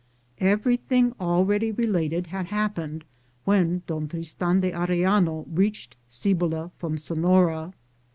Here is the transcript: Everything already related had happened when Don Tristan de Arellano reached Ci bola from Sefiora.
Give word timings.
Everything 0.39 1.13
already 1.19 1.71
related 1.71 2.25
had 2.25 2.47
happened 2.47 3.03
when 3.45 3.83
Don 3.85 4.07
Tristan 4.07 4.59
de 4.59 4.71
Arellano 4.71 5.45
reached 5.47 5.95
Ci 6.07 6.33
bola 6.33 6.71
from 6.79 6.95
Sefiora. 6.95 7.71